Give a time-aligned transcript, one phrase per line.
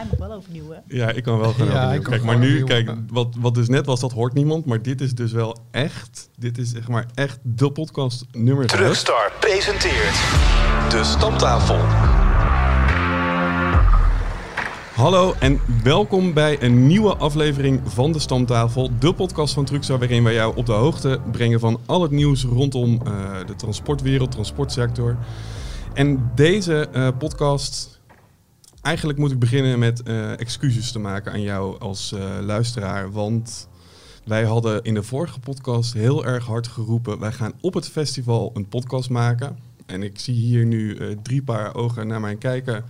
[0.00, 0.78] je nog wel overnieuw, hè?
[0.86, 2.02] Ja, ik kan wel gaan Ja, overnieuw.
[2.02, 4.64] Kijk, maar nu, kijk, wat, wat dus net was, dat hoort niemand.
[4.64, 8.78] Maar dit is dus wel echt, dit is zeg maar echt de podcast nummer 6.
[8.78, 10.14] Truckstar presenteert
[10.90, 11.78] de Stamtafel.
[14.94, 18.90] Hallo en welkom bij een nieuwe aflevering van de Stamtafel.
[18.98, 22.44] De podcast van Truckstar waarin wij jou op de hoogte brengen van al het nieuws
[22.44, 23.12] rondom eh,
[23.46, 25.16] de transportwereld, transportsector.
[25.94, 27.97] En deze eh, podcast,
[28.82, 33.12] eigenlijk moet ik beginnen met eh, excuses te maken aan jou als eh, luisteraar.
[33.12, 33.68] Want
[34.24, 38.50] wij hadden in de vorige podcast heel erg hard geroepen, wij gaan op het festival
[38.54, 39.58] een podcast maken.
[39.86, 42.84] En ik zie hier nu eh, drie paar ogen naar mij kijken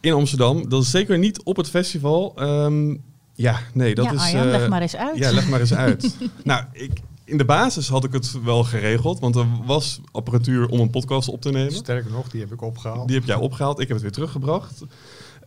[0.00, 0.68] in Amsterdam.
[0.68, 2.32] Dat is zeker niet op het festival.
[2.36, 2.96] Ehm,
[3.34, 4.20] ja, nee, dat ja, is...
[4.20, 5.18] Arjan, leg maar eens uit.
[5.18, 6.16] Ja, leg maar eens uit.
[6.44, 10.80] nou, ik, in de basis had ik het wel geregeld, want er was apparatuur om
[10.80, 11.72] een podcast op te nemen.
[11.72, 13.08] Sterker nog, die heb ik opgehaald.
[13.08, 14.82] Die heb jij opgehaald, ik heb het weer teruggebracht.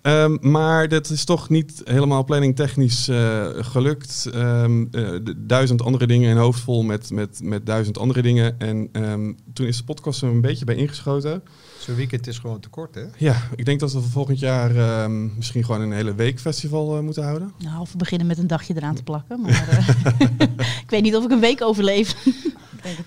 [0.01, 4.27] Ehm, maar dat is toch niet helemaal planningtechnisch eh gelukt.
[4.33, 8.59] Ehm, eh, duizend andere dingen in hoofd vol met, met, met duizend andere dingen.
[8.59, 11.43] En ehm, toen is de podcast er een beetje bij ingeschoten.
[11.81, 13.03] Zo'n weekend is gewoon te kort, hè?
[13.17, 17.03] Ja, ik denk dat we volgend jaar ehm, misschien gewoon een hele week festival eh,
[17.03, 17.53] moeten houden.
[17.57, 19.41] Nou, of we beginnen met een dagje eraan te plakken.
[19.41, 19.87] Maar eh,
[20.85, 22.15] ik weet niet of ik een week overleef.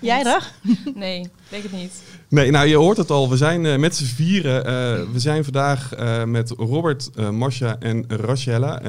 [0.01, 0.21] Jij.
[0.23, 0.51] Rag?
[0.95, 2.01] Nee, ik denk het niet.
[2.35, 3.29] Nee, nou je hoort het al.
[3.29, 4.65] We zijn eh, met z'n vieren.
[4.65, 8.81] eh, we zijn vandaag eh, met Robert, Masha en Rachella.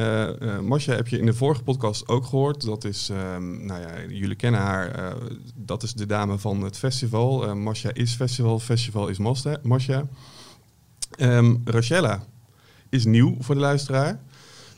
[0.62, 2.64] Masha heb je in de vorige podcast ook gehoord.
[2.64, 5.14] Dat is, ehm, nou ja, jullie kennen haar.
[5.54, 7.56] dat is de dame van het festival.
[7.56, 9.56] Masha is festival, festival is Masha.
[9.62, 10.06] Masha.
[11.10, 12.24] Ehm, Rachella
[12.88, 14.20] is nieuw voor de luisteraar.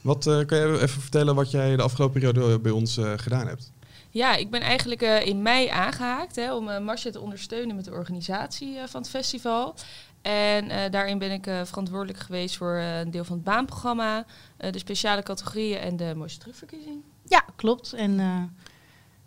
[0.00, 3.72] Wat kan je even vertellen wat jij de afgelopen periode bij ons gedaan hebt?
[4.18, 7.84] Ja, ik ben eigenlijk eh, in mei aangehaakt hè, om uh, Marcia te ondersteunen met
[7.84, 9.74] de organisatie eh, van het festival.
[10.22, 14.24] En eh, daarin ben ik eh, verantwoordelijk geweest voor eh, een deel van het baanprogramma,
[14.56, 17.02] eh, de speciale categorieën en de mooiste terugverkiezing.
[17.24, 17.92] Ja, klopt.
[17.92, 18.42] En eh,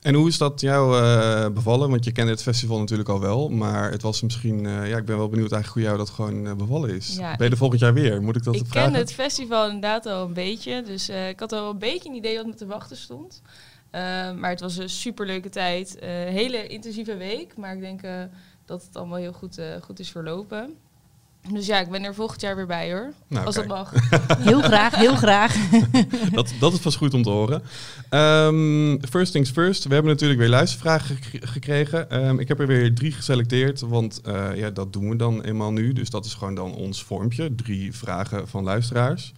[0.01, 1.89] En hoe is dat jou eh, bevallen?
[1.89, 5.05] Want je kende het festival natuurlijk al wel, maar het was misschien, eh, ja, ik
[5.05, 7.15] ben wel benieuwd eigenlijk hoe jou dat gewoon bevallen is.
[7.15, 8.21] Ja, ben je er volgend jaar weer?
[8.21, 8.91] Moet ik dat ik vragen?
[8.91, 12.15] ken het festival inderdaad al een beetje, dus eh, ik had al een beetje een
[12.15, 13.41] idee wat me te wachten stond.
[13.91, 14.01] Eh,
[14.33, 18.13] maar het was een superleuke tijd, Eh, hele intensieve week, maar ik denk eh,
[18.65, 20.73] dat het allemaal heel goed, eh, goed is verlopen.
[21.53, 23.67] Dus ja, ik ben er volgend jaar weer bij hoor, Nou, als kijk.
[23.67, 23.93] dat mag.
[24.49, 25.55] heel graag, heel graag.
[26.31, 27.61] dat, dat is vast goed om te horen.
[28.09, 29.83] Ehm, first things first.
[29.87, 32.09] We hebben natuurlijk weer luistervragen gek- gekregen.
[32.09, 35.71] Ehm, ik heb er weer drie geselecteerd, want eh, ja, dat doen we dan eenmaal
[35.71, 35.93] nu.
[35.93, 37.55] Dus dat is gewoon dan ons vormpje.
[37.55, 39.33] Drie vragen van luisteraars.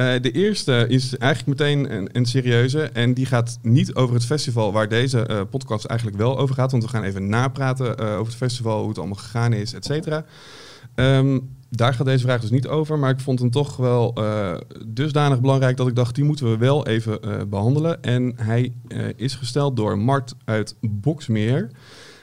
[0.00, 2.82] Eh, de eerste is eigenlijk meteen een, een serieuze.
[2.82, 6.70] En die gaat niet over het festival waar deze eh, podcast eigenlijk wel over gaat.
[6.70, 9.84] Want we gaan even napraten eh, over het festival, hoe het allemaal gegaan is, et
[9.84, 10.24] cetera.
[10.94, 11.38] Ehm,
[11.70, 14.14] daar gaat deze vraag dus niet over, maar ik vond hem toch wel
[14.86, 18.02] dusdanig belangrijk dat ik dacht, die moeten we wel even eh, behandelen.
[18.02, 18.72] En hij
[19.16, 21.70] is gesteld door Mart uit Boksmeer.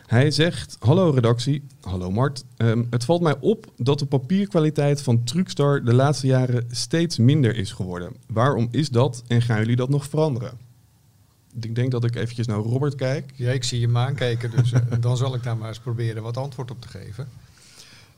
[0.07, 2.44] Hij zegt, hallo redactie, hallo Mart.
[2.57, 7.56] Ehm, het valt mij op dat de papierkwaliteit van Truckstar de laatste jaren steeds minder
[7.56, 8.16] is geworden.
[8.28, 10.57] Waarom is dat en gaan jullie dat nog veranderen?
[11.59, 13.31] Ik denk dat ik eventjes naar Robert kijk.
[13.35, 16.24] Ja, ik zie je me aankijken, dus eh, dan zal ik daar maar eens proberen
[16.24, 17.28] wat antwoord op te geven.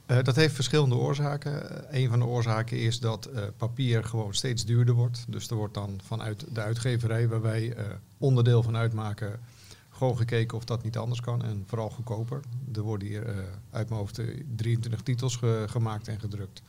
[0.05, 1.61] Eh, dat heeft verschillende oorzaken.
[1.95, 5.25] Een van de oorzaken is dat eh, papier gewoon steeds duurder wordt.
[5.27, 7.75] Dus er wordt dan vanuit de uitgeverij, waar wij
[8.17, 9.39] onderdeel van uitmaken,
[9.99, 11.43] gewoon gekeken of dat niet anders kan.
[11.43, 12.39] En vooral goedkoper.
[12.73, 13.35] Er worden hier eh,
[13.71, 16.61] uit mijn hoofd eh, 23 titels ge- gemaakt en gedrukt.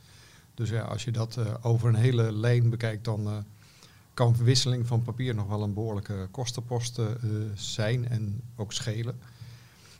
[0.54, 3.36] Dus ja, als je dat eh, over een hele lijn bekijkt, dan eh,
[4.14, 7.06] kan verwisseling van papier nog wel een behoorlijke kostenpost eh,
[7.54, 9.18] zijn en ook schelen.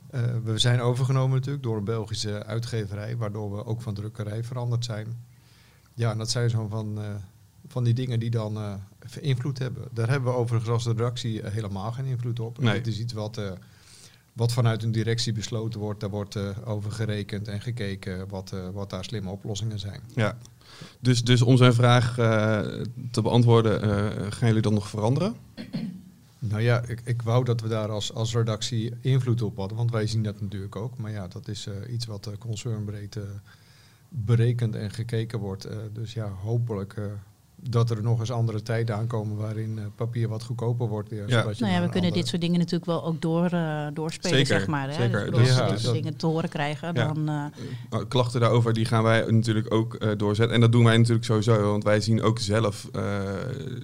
[0.09, 4.85] Eh, we zijn overgenomen natuurlijk door een Belgische uitgeverij, waardoor we ook van drukkerij veranderd
[4.85, 5.07] zijn.
[5.93, 7.15] Ja, en dat zijn zo van, eh,
[7.67, 8.73] van die dingen die dan eh,
[9.19, 9.87] invloed hebben.
[9.91, 12.59] Daar hebben we overigens als redactie eh, helemaal geen invloed op.
[12.59, 12.73] Nee.
[12.73, 13.51] Het is iets wat, eh,
[14.33, 15.99] wat vanuit een directie besloten wordt.
[15.99, 20.01] Daar wordt eh, over gerekend en gekeken wat, wat daar slimme oplossingen zijn.
[20.15, 20.37] Ja.
[20.99, 22.15] Dus, dus om zijn vraag
[23.11, 23.81] te beantwoorden,
[24.33, 25.35] gaan jullie dan nog veranderen?
[26.39, 29.91] Nou ja, ik, ik wou dat we daar als, als redactie invloed op hadden, want
[29.91, 30.97] wij zien dat natuurlijk ook.
[30.97, 33.17] Maar ja, dat is iets wat eh, concernbreed
[34.09, 35.67] berekend en gekeken wordt.
[35.93, 36.95] Dus ja, hopelijk
[37.69, 41.09] dat er nog eens andere tijden aankomen waarin eh, papier wat goedkoper wordt.
[41.09, 41.17] Ja.
[41.27, 43.87] zodat je nou ja, we kunnen andere- dit soort dingen natuurlijk wel ook door, eh,
[43.93, 44.87] doorspelen, Zeker, zeg maar.
[44.87, 44.93] Hè?
[44.93, 45.31] zeker.
[45.31, 47.13] Dus als Ja, we dat- dingen te horen krijgen, Ja.
[47.13, 47.29] dan...
[47.89, 50.55] eh, Klachten daarover die gaan wij natuurlijk ook eh, doorzetten.
[50.55, 53.21] En dat doen wij natuurlijk sowieso, want wij zien ook zelf eh,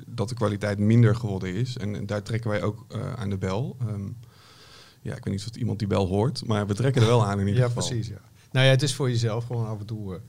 [0.07, 1.77] dat de kwaliteit minder geworden is.
[1.77, 3.77] En daar trekken wij ook eh, aan de bel.
[3.81, 4.01] Ehm,
[5.01, 7.39] ja, ik weet niet of iemand die bel hoort, maar we trekken er wel aan
[7.39, 7.87] in ieder Ja, geval.
[7.87, 8.07] precies.
[8.07, 8.19] Ja.
[8.51, 10.19] Nou ja, het is voor jezelf gewoon af en toe.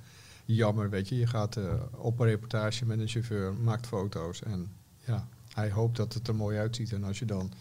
[0.55, 1.19] Jammer, weet je.
[1.19, 4.69] Je gaat eh, op een reportage met een chauffeur, maakt foto's en
[5.05, 6.93] ja, hij hoopt dat het er mooi uitziet.
[6.93, 7.53] En als je dan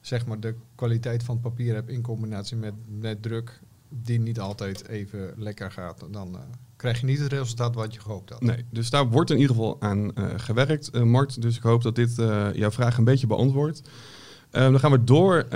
[0.00, 4.40] zeg maar de kwaliteit van het papier hebt in combinatie met, met druk, die niet
[4.40, 6.40] altijd even lekker gaat, dan eh,
[6.76, 8.40] krijg je niet het resultaat wat je gehoopt had.
[8.40, 11.42] Nee, dus daar wordt in ieder geval aan eh, gewerkt, eh, Mart.
[11.42, 12.14] Dus ik hoop dat dit
[12.54, 13.82] jouw vraag een beetje beantwoordt.
[14.50, 15.46] Dan gaan we door.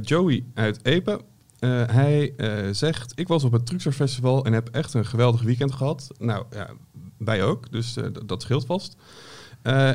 [0.00, 1.20] Joey uit Epe.
[1.60, 5.42] Eh, hij eh, zegt, ik was op het Truxer Festival en heb echt een geweldig
[5.42, 6.08] weekend gehad.
[6.18, 6.70] Nou, ja,
[7.16, 8.96] wij ook, dus eh, dat scheelt vast.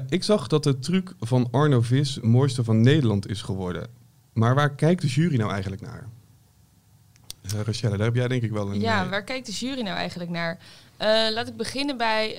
[0.10, 3.88] Ik zag dat de truc van Arno Vis mooiste van Nederland is geworden.
[4.34, 6.08] Maar waar kijkt de jury nou eigenlijk naar?
[7.66, 8.80] Rachelle, daar heb jij denk ik wel een...
[8.80, 10.58] Ja, waar kijkt de jury nou eigenlijk naar?
[11.34, 12.36] Laat ik beginnen bij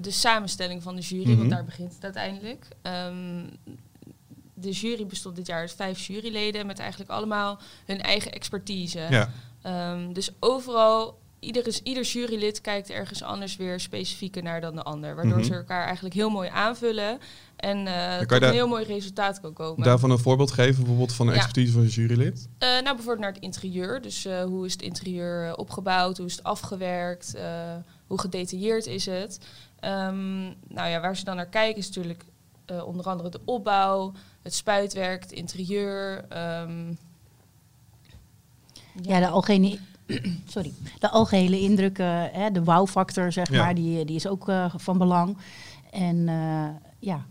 [0.00, 1.38] de samenstelling van de jury, Mhm.
[1.38, 2.68] want daar begint het uiteindelijk.
[2.82, 3.44] Ehm,
[4.58, 9.06] de jury bestond dit jaar uit vijf juryleden met eigenlijk allemaal hun eigen expertise.
[9.10, 9.30] ja.
[9.62, 15.14] Ehm, dus overal, ieder, ieder jurylid kijkt ergens anders weer specifieker naar dan de ander.
[15.14, 15.46] Waardoor Mhm.
[15.46, 17.18] ze elkaar eigenlijk heel mooi aanvullen
[17.56, 19.84] en eh tot een heel mooi resultaat kan komen.
[19.84, 21.38] Daarvan een voorbeeld geven, bijvoorbeeld van de Ja.
[21.38, 22.48] expertise van een jurylid?
[22.58, 24.00] Eh, nou, bijvoorbeeld naar het interieur.
[24.02, 26.16] Dus eh, hoe is het interieur opgebouwd?
[26.16, 27.34] Hoe is het afgewerkt?
[28.06, 29.38] hoe gedetailleerd is het?
[29.80, 32.24] Ehm, nou ja, waar ze dan naar kijken is natuurlijk
[32.84, 34.12] onder andere de opbouw,
[34.46, 36.24] het spuitwerk, het interieur.
[36.28, 36.92] ehm,
[39.02, 39.78] Ja, de algehele,
[40.54, 43.62] sorry, de algehele indruk, eh, hè, de wow-factor, zeg Ja.
[43.64, 45.36] maar, die, die is ook eh, van belang.
[45.90, 47.26] En eh, ja,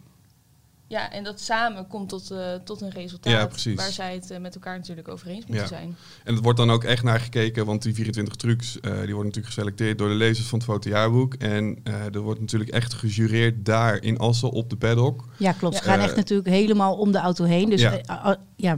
[0.87, 4.39] ja, en dat samen komt tot, eh, tot een resultaat Ja, waar zij het eh,
[4.39, 5.67] met elkaar natuurlijk over eens moeten Ja.
[5.67, 5.95] zijn.
[6.23, 9.15] En het wordt dan ook echt naar gekeken, want die 24 trucs, eh, die worden
[9.15, 11.33] natuurlijk geselecteerd door de lezers van het fotojaarboek.
[11.33, 15.25] En eh, er wordt natuurlijk echt gejureerd daar in Assen op de paddock.
[15.37, 15.75] ja klopt.
[15.75, 17.69] Ze gaan echt natuurlijk helemaal om de auto heen.
[17.69, 17.81] Dus
[18.55, 18.75] ja.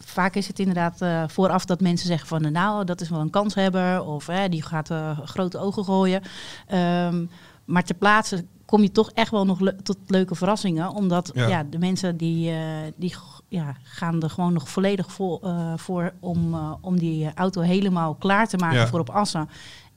[0.00, 2.52] vaak is het inderdaad eh, vooraf dat mensen zeggen van...
[2.52, 4.90] nou, dat is wel een kanshebber of hè, die gaat
[5.24, 6.22] grote ogen gooien.
[6.66, 7.24] Ehm,
[7.64, 10.90] maar ter plaatse kom je toch echt wel nog le- tot leuke verrassingen.
[10.94, 11.46] Omdat Ja.
[11.48, 11.64] ja.
[11.70, 12.58] de mensen die, eh,
[12.96, 13.14] die
[13.48, 18.14] ja, gaan er gewoon nog volledig voor, eh, voor om, eh, om die auto helemaal
[18.14, 18.86] klaar te maken Ja.
[18.88, 19.48] voor op Assen.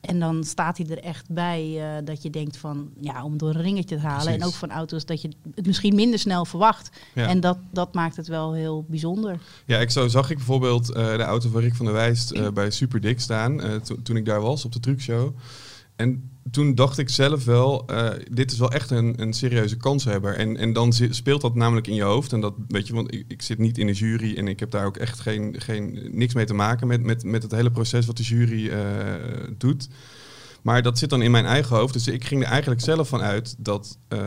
[0.01, 3.61] En dan staat hij er echt bij dat je denkt van, ja, om door een
[3.61, 4.23] ringetje te halen.
[4.23, 4.41] Precies.
[4.41, 6.89] En ook van auto's dat je het misschien minder snel verwacht.
[7.13, 9.39] En dat, dat maakt het wel heel bijzonder.
[9.65, 13.19] Ja, ik zo zag ik bijvoorbeeld de auto van Rick van der Wijst bij Superdik
[13.19, 15.29] staan, eh, to- toen ik daar was op de truckshow.
[16.01, 20.35] En toen dacht ik zelf wel, eh, dit is wel echt een, een serieuze kanshebber.
[20.35, 22.33] En, en dan speelt dat namelijk in je hoofd.
[22.33, 24.71] En dat weet je, want ik, ik zit niet in de jury en ik heb
[24.71, 28.05] daar ook echt geen, geen, niks mee te maken met, met, met het hele proces
[28.05, 28.79] wat de jury eh,
[29.57, 29.89] doet.
[30.61, 31.93] Maar dat zit dan in mijn eigen hoofd.
[31.93, 34.19] Dus ik ging er eigenlijk zelf van uit dat, eh,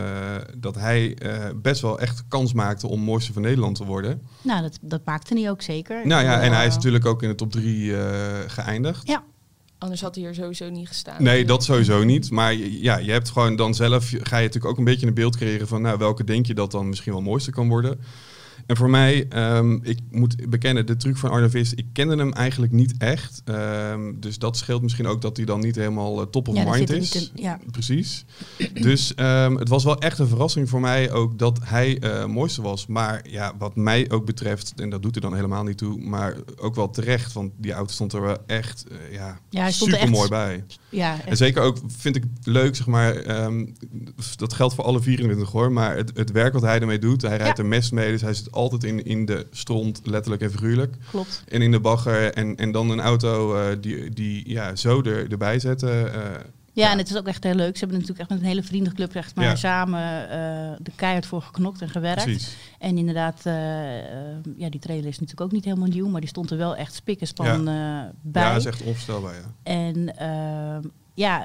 [0.57, 1.17] dat hij
[1.61, 4.21] best wel echt kans maakte om mooiste van Nederland te worden.
[4.41, 6.07] Nou, dat, dat maakte hij ook zeker.
[6.07, 7.93] Nou ja, en hij is natuurlijk ook in de top 3
[8.47, 9.07] geëindigd.
[9.07, 9.23] Ja.
[9.77, 11.23] Anders had hij hier sowieso niet gestaan.
[11.23, 12.31] Nee, dat sowieso niet.
[12.31, 15.37] Maar ja, je hebt gewoon dan zelf, ga je natuurlijk ook een beetje een beeld
[15.37, 17.99] creëren van, nou, welke denk je dat dan misschien wel mooiste kan worden.
[18.65, 22.33] En voor mij, ehm, ik moet bekennen, de truc van Arne Vis, ik kende hem
[22.33, 23.41] eigenlijk niet echt.
[23.45, 26.63] Ehm, dus dat scheelt misschien ook dat hij dan niet helemaal eh, top of Ja,
[26.71, 27.15] mind is.
[27.15, 27.59] in- ja.
[27.71, 28.25] Precies.
[28.73, 32.61] Dus ehm, het was wel echt een verrassing voor mij ook dat hij eh mooiste
[32.61, 32.87] was.
[32.87, 36.35] Maar ja, wat mij ook betreft, en dat doet er dan helemaal niet toe, maar
[36.57, 37.33] ook wel terecht.
[37.33, 40.63] Want die auto stond er wel echt eh, ja, hij er super mooi bij.
[40.89, 43.23] Ja, En zeker ook vind ik leuk, zeg maar,
[44.35, 47.37] dat geldt voor alle 24 hoor, maar het, het werk wat hij ermee doet, hij
[47.37, 50.95] rijdt er mes mee, dus hij zit altijd in, in de stront, letterlijk en figuurlijk.
[51.09, 51.43] klopt.
[51.47, 55.31] En in de bagger en, en dan een auto eh, die, die ja, zo er,
[55.31, 56.13] erbij zetten.
[56.13, 56.39] eh,
[56.73, 57.73] Ja, en het is ook echt heel leuk.
[57.73, 59.55] Ze hebben natuurlijk echt met een hele vriendenclub echt maar Ja.
[59.55, 62.23] samen eh, de keihard voor geknokt en gewerkt.
[62.23, 62.55] precies.
[62.79, 63.41] En inderdaad,
[64.57, 66.93] ja, die trailer is natuurlijk ook niet helemaal nieuw, maar die stond er wel echt
[66.93, 68.43] spik en span eh, bij.
[68.43, 69.53] Ja, dat is echt onvoorstelbaar, ja.
[69.63, 70.81] En ehm,
[71.13, 71.43] ja,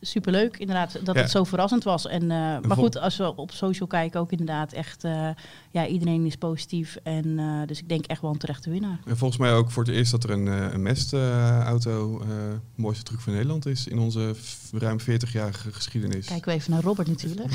[0.00, 1.20] superleuk inderdaad dat Ja.
[1.22, 2.06] het zo verrassend was.
[2.06, 5.04] En, maar goed, als we op social kijken ook inderdaad echt,
[5.72, 6.96] ja, iedereen is positief.
[7.02, 8.98] En eh, dus ik denk echt wel een terechte winnaar.
[9.06, 12.26] En volgens mij ook voor het eerst dat er een, eh, een mestauto eh
[12.74, 14.34] mooiste truc van Nederland is in onze
[14.72, 16.26] ruim 40-jarige geschiedenis.
[16.26, 17.50] Kijken we even naar Robert natuurlijk.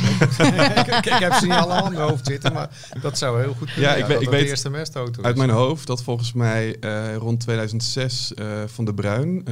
[0.76, 2.70] ik, ik, ik heb ze niet allemaal in mijn hoofd zitten, maar
[3.02, 3.90] dat zou heel goed kunnen.
[3.92, 5.40] Ja, ik weet- ik het de weet eerste mestauto Uit is.
[5.40, 9.44] mijn hoofd dat volgens mij eh, rond 2006 eh, van de Bruin,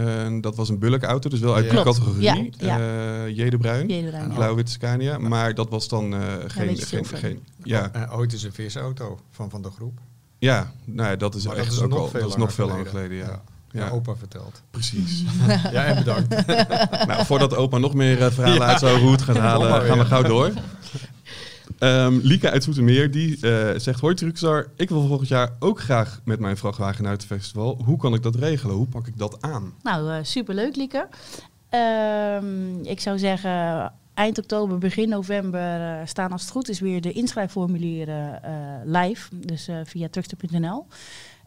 [0.41, 2.79] dat was een bulkauto, dus wel uit die Klopt, categorie, ja, ja.
[3.25, 3.49] eh, J.
[3.49, 3.91] de Bruin.
[4.13, 4.35] Oh.
[4.35, 8.53] blauw-wit Scania, maar dat was dan eh, geen, geen, geen, ja, En ooit is een
[8.53, 9.99] visauto van Van de Groep.
[10.39, 12.35] ja, nou ja, dat is Maar echt dat is ook nog al, veel dat is
[12.35, 13.25] nog veel langer geleden, ja.
[13.25, 13.41] Ja.
[13.71, 13.85] Ja.
[13.85, 14.61] Ja, opa verteld.
[14.71, 15.23] Precies.
[15.71, 16.47] Ja, en bedankt.
[17.07, 20.23] nou, voordat opa nog meer eh, verhalen uit zo'n route gaat halen, gaan we gauw
[20.23, 20.51] door.
[21.79, 23.99] Ehm Lieke uit Zoetermeer, die eh, zegt...
[23.99, 27.81] Hoi Truxar, ik wil volgend jaar ook graag met mijn vrachtwagen naar het festival.
[27.85, 28.75] Hoe kan ik dat regelen?
[28.75, 29.73] Hoe pak ik dat aan?
[29.83, 31.07] Nou, eh superleuk, Lieke.
[31.69, 37.01] Ehm, ik zou zeggen, eind oktober, begin november eh, staan als het goed is weer
[37.01, 38.53] de inschrijfformulieren eh,
[38.83, 39.35] live.
[39.35, 40.85] Dus eh, via truckster.nl.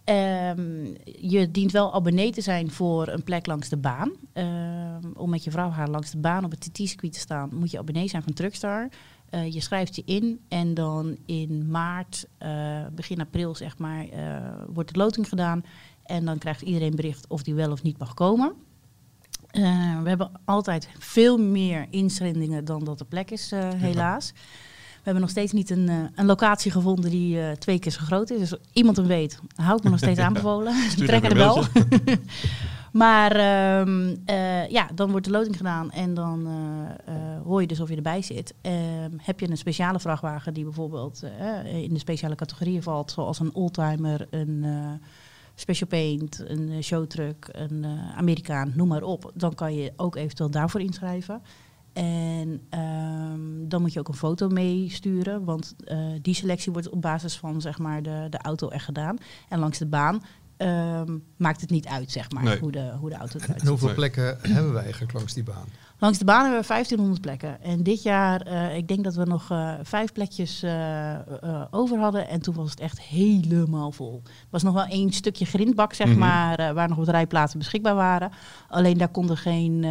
[0.04, 4.12] Ehm, je dient wel abonnee te zijn voor een plek langs de baan.
[4.32, 7.70] Ehm, om met je vrouw haar langs de baan op het TT-circuit te staan, moet
[7.70, 8.88] je abonnee zijn van Truckstar.
[9.50, 12.28] Je schrijft je in en dan in maart,
[12.92, 14.06] begin april zeg maar,
[14.68, 15.64] wordt de loting gedaan.
[16.02, 18.52] En dan krijgt iedereen bericht of die wel of niet mag komen.
[19.50, 24.32] Eh, we hebben altijd veel meer inzendingen dan dat er plek is, eh, helaas.
[24.32, 28.30] We hebben nog steeds niet een, eh, een locatie gevonden die twee keer zo groot
[28.30, 28.38] is.
[28.38, 30.74] Dus als iemand hem weet, hou ik me nog steeds aanbevolen.
[30.90, 31.64] Stuur Trek er wel.
[32.92, 36.48] maar ehm, eh, ja, dan wordt de loting gedaan en dan
[37.44, 38.54] hoor je dus of je erbij zit.
[38.60, 41.22] Ehm, heb je een speciale vrachtwagen die bijvoorbeeld
[41.64, 44.64] in de speciale categorieën valt, zoals een oldtimer, een
[45.60, 50.16] special paint, een eh, showtruck, een eh, Amerikaan, noem maar op, dan kan je ook
[50.16, 51.42] eventueel daarvoor inschrijven.
[51.92, 57.02] En ehm, dan moet je ook een foto meesturen, want eh, die selectie wordt op
[57.02, 59.16] basis van zeg maar, de, de auto echt gedaan.
[59.48, 60.22] En langs de baan
[60.56, 62.58] ehm, maakt het niet uit, zeg maar, Nee.
[62.58, 63.68] hoe, de, hoe de auto eruit En ziet.
[63.68, 63.96] hoeveel Nee.
[63.96, 65.66] plekken hebben wij eigenlijk langs die baan?
[66.00, 67.62] Langs de baan hebben we 1500 plekken.
[67.62, 71.14] En dit jaar, eh, ik denk dat we nog eh, vijf plekjes eh,
[71.70, 72.28] over hadden.
[72.28, 74.20] En toen was het echt helemaal vol.
[74.24, 76.18] Er was nog wel één stukje grindbak, zeg Mhm.
[76.18, 78.30] maar, waar nog wat rijplaatsen beschikbaar waren.
[78.68, 79.86] Alleen daar konden geen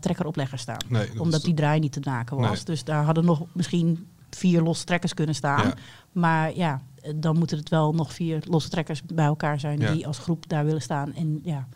[0.00, 0.78] trekkeropleggers staan.
[0.88, 2.50] Nee, omdat die draai niet te maken was.
[2.56, 2.64] Nee.
[2.64, 5.66] Dus daar hadden nog misschien vier losse trekkers kunnen staan.
[5.66, 5.74] Ja.
[6.12, 6.80] Maar ja,
[7.16, 9.92] dan moeten het wel nog vier losse trekkers bij elkaar zijn Ja.
[9.92, 11.14] die als groep daar willen staan.
[11.14, 11.66] En ja,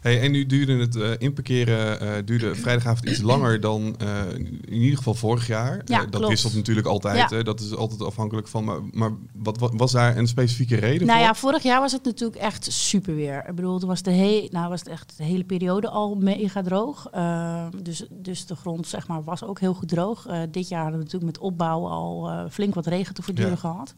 [0.00, 4.20] Hey, en nu duurde het eh, inparkeren eh, duurde vrijdagavond iets langer dan eh,
[4.64, 5.82] in ieder geval vorig jaar.
[5.84, 6.28] Ja, dat klopt.
[6.28, 7.30] wisselt natuurlijk altijd.
[7.30, 7.42] Ja.
[7.42, 8.64] Dat is altijd afhankelijk van.
[8.64, 11.28] Maar, maar wat, wat was daar een specifieke reden Nou voor?
[11.28, 13.44] ja, vorig jaar was het natuurlijk echt super weer.
[13.48, 16.62] Ik bedoel, toen was, de he nou, was het echt de hele periode al mega
[16.62, 17.08] droog.
[17.14, 20.28] Uh, dus, dus de grond zeg maar, was ook heel goed droog.
[20.28, 23.50] Uh, dit jaar hadden we natuurlijk met opbouw al uh, flink wat regen te verduren
[23.50, 23.56] Ja.
[23.56, 23.94] gehad.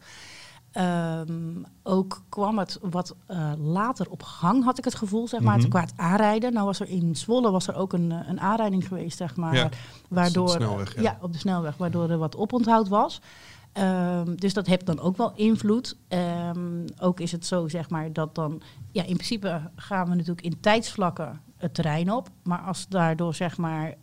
[0.77, 5.57] Um, ook kwam het wat uh, later op gang, had ik het gevoel, zeg maar,
[5.57, 5.69] Mhm.
[5.69, 6.53] qua het aanrijden.
[6.53, 9.69] Nou was er in Zwolle was er ook een, een aanrijding geweest, zeg maar, Ja,
[10.09, 11.01] waardoor, op de snelweg, ja.
[11.01, 13.21] ja, op de snelweg, waardoor er wat oponthoud was.
[13.73, 15.95] Um, dus dat heeft dan ook wel invloed.
[16.55, 18.61] Um, ook is het zo, zeg maar, dat dan...
[18.91, 22.29] Ja, in principe gaan we natuurlijk in tijdsvlakken het terrein op.
[22.43, 23.93] Maar als daardoor, zeg maar,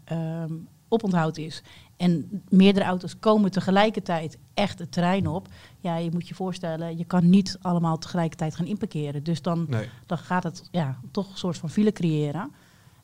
[0.88, 1.62] oponthoud is...
[1.96, 5.48] en meerdere auto's komen tegelijkertijd echt het terrein op...
[5.80, 9.22] ja, je moet je voorstellen, je kan niet allemaal tegelijkertijd gaan inparkeren.
[9.22, 9.88] Dus dan, Nee.
[10.06, 12.50] dan gaat het ja, toch een soort van file creëren...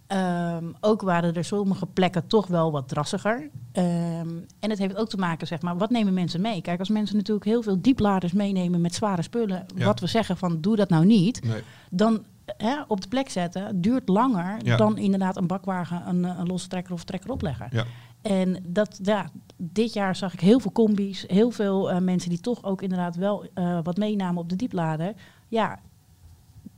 [0.09, 3.41] Um, ook waren er sommige plekken toch wel wat drassiger.
[3.73, 6.61] Um, en het heeft ook te maken, zeg maar, wat nemen mensen mee?
[6.63, 9.85] Kijk, als mensen natuurlijk heel veel diepladers meenemen met zware spullen, Ja.
[9.85, 11.63] wat we zeggen van doe dat nou niet, Nee.
[11.91, 12.25] dan
[12.57, 14.77] hè, op de plek zetten duurt langer Ja.
[14.77, 17.69] dan inderdaad een bakwagen, een, een losse trekker of trekker opleggen.
[17.71, 17.85] Ja.
[18.25, 22.41] En dat, ja, dit jaar zag ik heel veel combi's, heel veel uh, mensen die
[22.41, 25.13] toch ook inderdaad wel uh, wat meenamen op de dieplader.
[25.49, 25.81] Ja,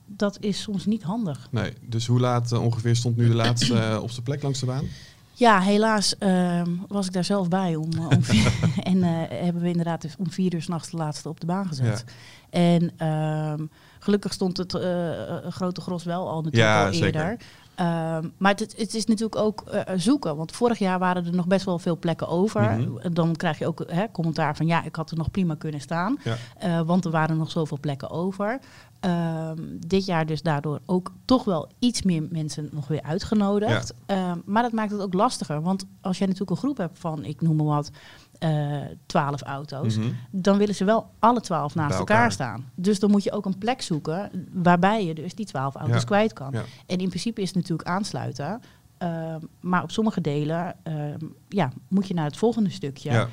[0.06, 1.48] dat is soms niet handig.
[1.50, 4.66] Nee, dus hoe laat uh, ongeveer stond nu de laatste op zijn plek langs de
[4.66, 4.84] baan?
[5.32, 7.74] Ja, helaas uh, was ik daar zelf bij.
[7.74, 9.02] Om, om vier, en
[9.42, 12.04] hebben we inderdaad dus om vier uur s'nachts de laatste op de baan gezet.
[12.06, 12.12] Ja.
[12.58, 14.72] En um, gelukkig stond het
[15.48, 17.38] grote gros wel al natuurlijk ja, al eerder.
[17.80, 20.36] Um, maar het, het, is natuurlijk ook uh, zoeken.
[20.36, 22.62] Want vorig jaar waren er nog best wel veel plekken over.
[22.62, 23.14] Mm -hmm.
[23.14, 26.18] Dan krijg je ook hè, commentaar van ja, ik had er nog prima kunnen staan.
[26.24, 26.36] Ja.
[26.64, 28.60] Uh, want er waren nog zoveel plekken over.
[29.00, 33.94] Um, dit jaar dus daardoor ook toch wel iets meer mensen nog weer uitgenodigd.
[34.06, 34.30] Ja.
[34.30, 35.62] Um, maar dat maakt het ook lastiger.
[35.62, 37.90] Want als jij natuurlijk een groep hebt van, ik noem maar wat,
[38.40, 38.76] uh,
[39.06, 39.96] twaalf auto's.
[39.96, 40.16] Mm -hmm.
[40.30, 42.16] Dan willen ze wel alle twaalf naast elkaar.
[42.16, 42.32] elkaar.
[42.32, 42.70] staan.
[42.74, 46.06] Dus dan moet je ook een plek zoeken waarbij je dus die twaalf auto's Ja.
[46.06, 46.50] kwijt kan.
[46.52, 46.64] Ja.
[46.86, 48.60] En in principe is het natuurlijk aansluiten.
[49.02, 50.76] Uh, maar op sommige delen
[51.48, 53.10] ja, moet je naar het volgende stukje.
[53.10, 53.28] Ja.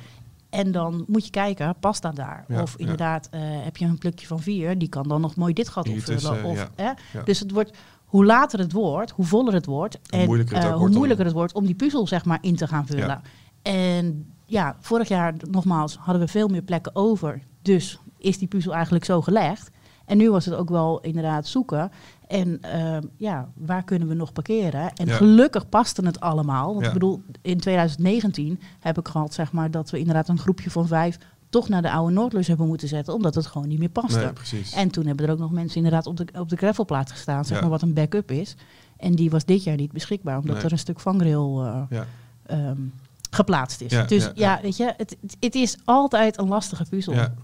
[0.54, 2.44] En dan moet je kijken, past dat daar?
[2.48, 5.52] Ja, of inderdaad, uh, heb je een plukje van vier, die kan dan nog mooi
[5.52, 6.44] dit gat opvullen.
[6.44, 6.68] of, ja.
[6.74, 6.84] hè?
[6.84, 7.22] Ja.
[7.24, 9.98] Dus het wordt, hoe later het wordt, hoe voller het wordt.
[10.10, 12.38] Hoe en moeilijker het uh, ook hoe moeilijker het wordt om die puzzel zeg maar,
[12.40, 13.22] in te gaan vullen.
[13.62, 17.42] En ja, vorig jaar, nogmaals, hadden we veel meer plekken over.
[17.62, 19.70] Dus is die puzzel eigenlijk zo gelegd.
[20.04, 21.90] En nu was het ook wel inderdaad zoeken.
[22.26, 24.92] En uh, ja, waar kunnen we nog parkeren?
[24.94, 25.14] En Ja.
[25.16, 26.66] gelukkig paste het allemaal.
[26.66, 26.86] Want Ja.
[26.86, 30.86] ik bedoel, in 2019 heb ik gehad, zeg maar, dat we inderdaad een groepje van
[30.86, 34.32] vijf toch naar de oude Noordlus hebben moeten zetten, omdat het gewoon niet meer paste.
[34.52, 34.64] Nee.
[34.74, 37.54] En toen hebben er ook nog mensen inderdaad op de, op de gravelplaats gestaan, zeg
[37.56, 37.60] Ja.
[37.62, 38.56] maar, wat een backup is.
[38.96, 40.64] En die was dit jaar niet beschikbaar, omdat Nee.
[40.64, 42.06] er een stuk vangrail uh, ja.
[42.50, 42.92] um,
[43.34, 43.90] geplaatst is.
[43.90, 44.62] Ja, dus ja, ja, ja.
[44.62, 47.12] weet je, het, het, is altijd een lastige puzzel.
[47.12, 47.34] Ja.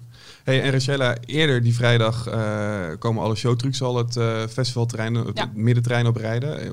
[0.44, 5.38] Hey, en Rachella, eerder die vrijdag eh, komen alle showtrucks al het eh, festivalterrein, het
[5.38, 5.50] Ja.
[5.54, 6.60] middenterrein oprijden.
[6.60, 6.70] Eh,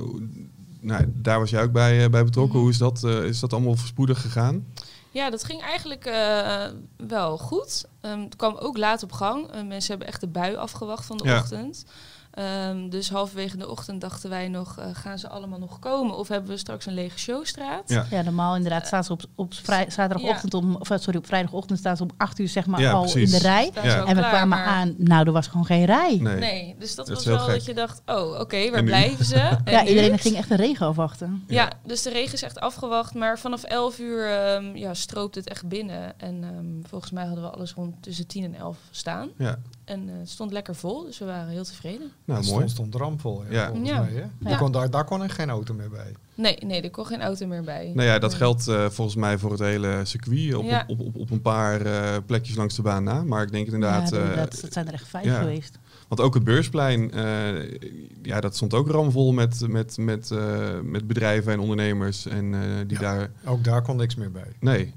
[0.79, 2.53] nou, daar was jij ook bij, eh, bij betrokken.
[2.53, 2.61] Mhm.
[2.61, 4.65] Hoe is dat, eh, is dat allemaal voorspoedig gegaan?
[5.11, 6.65] Ja, dat ging eigenlijk eh,
[7.07, 7.85] wel goed.
[8.01, 9.47] Ehm, het kwam ook laat op gang.
[9.51, 11.37] Eh, mensen hebben echt de bui afgewacht van de Ja.
[11.37, 11.85] ochtend.
[12.31, 16.17] Ehm, dus halverwege de ochtend dachten wij nog, eh, gaan ze allemaal nog komen?
[16.17, 17.89] Of hebben we straks een lege showstraat?
[17.89, 18.05] Ja.
[18.09, 21.79] Ja, normaal inderdaad staan ze op, op vrij, zaterdagochtend om, of eh, sorry, op vrijdagochtend
[21.79, 23.31] staan ze om 8 uur zeg maar Ja, al precies.
[23.33, 23.71] in de rij.
[23.73, 26.17] En we klaar, kwamen maar- aan, nou, er was gewoon geen rij.
[26.21, 26.35] Nee.
[26.35, 27.53] Nee, dus dat, Dat was wel gek.
[27.53, 29.35] dat je dacht, oh oké, waar blijven ze?
[29.65, 31.43] Ja, iedereen ging echt de regen afwachten.
[31.47, 33.13] Ja, dus de regen is echt afgewacht.
[33.13, 36.19] Maar vanaf 11 uur ehm, ja, stroopt het echt binnen.
[36.19, 39.29] En ehm, volgens mij hadden we alles rond tussen 10 en 11 staan.
[39.37, 42.11] Ja, En eh, het stond lekker vol, dus we waren heel tevreden.
[42.25, 42.67] nou Het mooi.
[42.69, 43.67] stond, stond ramvol, ja, Ja.
[43.67, 43.99] volgens Ja.
[44.01, 44.09] mij.
[44.11, 44.19] Hè?
[44.39, 44.57] Je Ja.
[44.57, 46.13] Kon daar, daar kon er geen auto meer bij.
[46.35, 47.91] Nee, nee, er kon geen auto meer bij.
[47.95, 50.83] Nou ja, dat geldt eh, volgens mij voor het hele circuit op, Ja.
[50.87, 53.23] op, op, op een paar eh, plekjes langs de baan na.
[53.23, 55.39] Maar ik denk inderdaad, ja, eh, inderdaad, dat zijn er echt vijf ja.
[55.39, 55.77] geweest.
[56.07, 57.79] want ook het beursplein, eh,
[58.21, 62.61] ja, dat stond ook ramvol met, met, met, eh, met bedrijven en ondernemers en eh,
[62.87, 63.15] die Ja.
[63.15, 64.51] daar Ook daar kon niks meer bij.
[64.59, 64.93] Nee.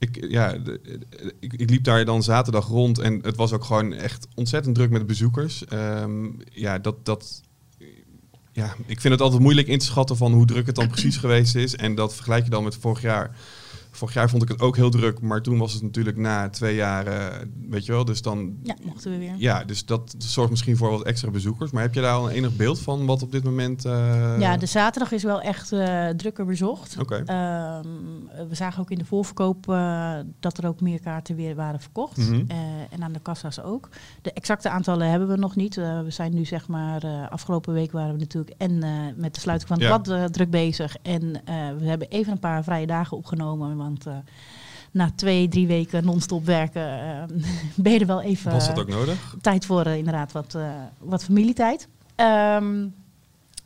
[0.00, 0.56] Ik, ja,
[1.40, 4.90] ik, ik liep daar dan zaterdag rond en het was ook gewoon echt ontzettend druk
[4.90, 5.64] met bezoekers.
[5.64, 7.42] Ehm, ja, dat, dat,
[8.52, 11.16] ja, ik vind het altijd moeilijk in te schatten van hoe druk het dan precies
[11.16, 11.76] geweest is.
[11.76, 13.36] En dat vergelijk je dan met vorig jaar.
[13.90, 16.74] Vorig jaar vond ik het ook heel druk, maar toen was het natuurlijk na twee
[16.74, 17.26] jaar, eh,
[17.68, 18.56] weet je wel, dus dan...
[18.62, 19.34] Ja, mochten we weer.
[19.36, 21.70] Ja, dus dat zorgt misschien voor wat extra bezoekers.
[21.70, 23.84] Maar heb je daar al een enig beeld van wat op dit moment...
[23.84, 26.96] eh, Ja, de zaterdag is wel echt eh, drukker bezocht.
[27.00, 27.22] Oké.
[27.26, 27.88] Ehm,
[28.48, 29.64] we zagen ook in de voorverkoop
[30.40, 32.16] dat er ook meer kaarten weer waren verkocht.
[32.16, 32.44] Mhm.
[32.90, 33.88] En aan de kassa's ook.
[34.22, 35.74] De exacte aantallen hebben we nog niet.
[35.74, 38.78] We zijn nu zeg maar, afgelopen week waren we natuurlijk en
[39.16, 40.28] met de sluiting van het Ja.
[40.28, 40.96] druk bezig.
[41.02, 41.32] En
[41.78, 43.76] we hebben even een paar vrije dagen opgenomen.
[43.82, 44.16] Want eh,
[44.90, 47.22] na twee, drie weken non-stop werken eh,
[47.84, 49.34] ben je er wel even Was dat ook nodig?
[49.40, 51.88] tijd voor eh, inderdaad wat, eh, wat familietijd.
[52.16, 52.80] Ehm,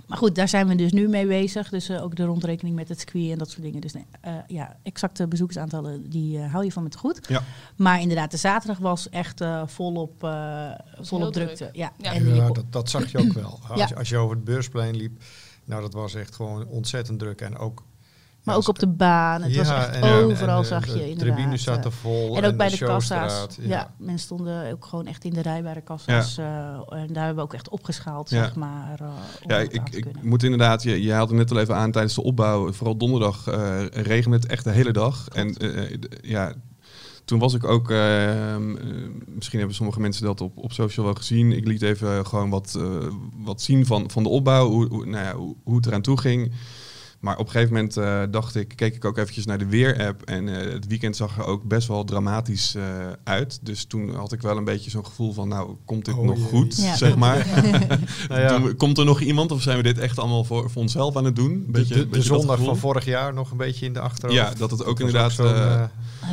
[0.06, 1.68] maar goed, daar zijn we dus nu mee bezig.
[1.68, 3.80] Dus eh, ook de rondrekening met het circuit en dat soort dingen.
[3.80, 7.21] Dus nee, eh, ja, exacte bezoekersaantallen, die eh, hou je van met goed.
[7.28, 7.42] Ja.
[7.76, 11.55] Maar inderdaad, de zaterdag was echt eh, volop, eh volop drukte.
[11.57, 11.74] druk.
[11.77, 11.92] Ja.
[11.98, 12.12] Ja.
[12.12, 13.59] En Ja, dat, dat zag je ook wel.
[13.70, 13.96] Als, Ja.
[13.96, 15.22] als je over het beursplein liep,
[15.64, 17.40] nou dat was echt gewoon ontzettend druk.
[17.40, 17.83] En ook,
[18.44, 19.42] maar ook op de baan.
[19.42, 21.35] Het was echt en- overal en de- zag je De inderdaad.
[21.37, 22.37] tribunes zaten eh, vol.
[22.37, 23.46] en ook bij de, kassa's.
[23.61, 23.90] Ja.
[23.98, 26.38] mensen stonden ook gewoon echt in de rij bij de kassa's.
[26.38, 26.44] eh,
[26.88, 28.96] en daar hebben we ook echt opgeschaald, zeg maar.
[29.00, 29.09] eh,
[29.46, 32.72] Ja, ik, ik moet inderdaad, je, je haalde net al even aan tijdens de opbouw,
[32.72, 33.44] vooral donderdag
[33.92, 35.28] regende het echt de hele dag.
[35.28, 35.57] En
[36.22, 36.52] ja,
[37.24, 38.61] toen was ik ook, eh, eh,
[39.26, 41.52] misschien hebben sommige mensen dat op, op social wel gezien.
[41.52, 42.78] Ik liet even gewoon wat,
[43.37, 46.18] wat zien van, van de opbouw, hoe, hoe, nou ja, hoe, hoe het eraan toe
[46.20, 46.52] ging.
[47.24, 50.22] Maar op een gegeven moment eh, dacht ik, keek ik ook eventjes naar de weer-app.
[50.22, 52.82] En eh, het weekend zag er ook best wel dramatisch eh,
[53.24, 53.58] uit.
[53.62, 56.37] Dus toen had ik wel een beetje zo'n gevoel van, nou, komt dit Oh nog
[56.37, 56.46] jee.
[56.46, 56.96] goed, Ja.
[56.96, 57.46] zeg maar.
[58.28, 60.70] Nou ja, Doen we- Komt er nog iemand of zijn we dit echt allemaal voor,
[60.70, 61.62] voor onszelf aan het doen?
[61.66, 64.00] de, Beetje- de, de beetje dat zondag van vorig jaar nog een beetje in de
[64.00, 64.38] achterhoofd.
[64.40, 65.32] Ja, dat het ook inderdaad...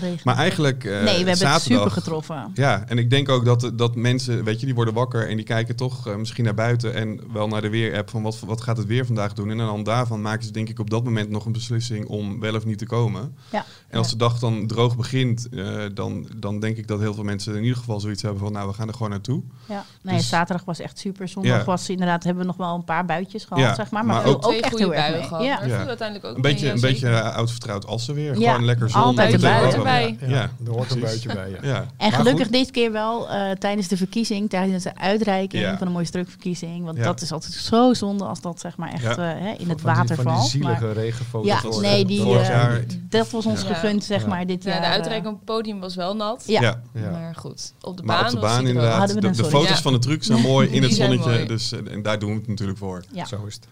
[0.02, 0.20] Regen.
[0.24, 2.52] maar eigenlijk eh, nee, we hebben het super getroffen.
[2.54, 5.46] Ja, en ik denk ook dat, dat mensen, weet je, die worden wakker en die
[5.46, 8.88] kijken toch misschien naar buiten en wel naar de weer-app van wat, wat gaat het
[8.88, 9.50] weer vandaag doen.
[9.50, 12.56] En dan daarvan maken ze denk ik op dat moment nog een beslissing om wel
[12.56, 13.36] of niet te komen.
[13.52, 13.66] Ja.
[13.88, 14.12] En als Ja.
[14.14, 17.62] de dag dan droog begint, eh, dan, dan denk ik dat heel veel mensen in
[17.62, 19.42] ieder geval zoiets hebben van nou, we gaan er gewoon naartoe.
[19.66, 21.28] Ja, nee, Dus- zaterdag was echt super.
[21.28, 21.64] Zondag Ja.
[21.64, 24.06] was inderdaad, hebben we nog wel een paar buitjes gehad, Ja, zeg maar.
[24.06, 25.28] Maar, ook- echt goede heel erg buien mee.
[25.28, 25.44] gehad.
[25.44, 25.66] Ja.
[25.66, 25.86] Ja.
[25.88, 28.40] uiteindelijk ook Een beetje, een beetje eh, oud vertrouwd als ze weer.
[28.40, 29.02] Ja, Gewoon lekker zon.
[29.02, 29.52] altijd en erbij.
[29.70, 29.86] temperatuur.
[30.18, 30.30] Erbij.
[30.30, 31.50] ja, Ja, er hoort een buitje bij.
[31.50, 31.58] Ja.
[31.72, 31.86] Ja.
[31.98, 36.06] En gelukkig dit keer wel eh, tijdens de verkiezing, tijdens de uitreiking van de mooie
[36.06, 36.86] strukverkiezing.
[36.86, 39.18] Want dat is altijd zo zonde als dat zeg maar echt
[39.60, 40.56] in het water valt.
[40.80, 41.48] Maar, regenfoto's.
[41.48, 42.86] ja, nee, die, vorig eh, jaar.
[43.10, 43.68] dat was ons Ja.
[43.74, 44.28] gegund zeg Ja.
[44.28, 44.80] maar dit jaar.
[44.80, 46.44] de eh, uitreiking op het podium was wel nat.
[46.48, 46.62] Ja.
[46.62, 46.82] Ja.
[46.94, 47.10] Ja.
[47.12, 49.70] Maar goed, op de Maar baan op de baan er inderdaad, Hadden we de, foto's
[49.70, 49.76] Ja.
[49.82, 51.46] van de truc zijn mooi in Die het zonnetje.
[51.46, 53.04] Dus, eh, en daar doen we het natuurlijk voor.
[53.14, 53.26] ja.
[53.26, 53.68] Zo is het.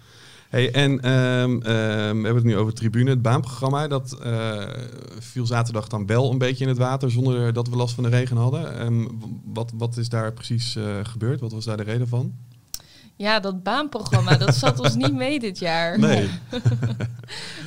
[0.50, 1.14] Hey, en ehm,
[1.52, 3.10] ehm, we hebben het nu over het tribune.
[3.10, 4.58] Het baanprogramma, dat eh,
[5.20, 8.10] viel zaterdag dan wel een beetje in het water zonder dat we last van de
[8.10, 8.80] regen hadden.
[8.80, 9.10] Ehm, w-
[9.54, 11.40] wat, wat is daar precies eh, gebeurd?
[11.40, 12.34] Wat was daar de reden van?
[13.20, 16.00] Ja, dat baanprogramma, dat zat ons niet mee dit jaar.
[16.00, 16.60] Nee, Het